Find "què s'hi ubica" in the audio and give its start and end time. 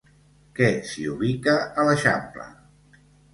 0.59-1.53